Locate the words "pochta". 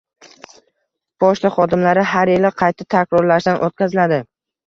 1.23-1.51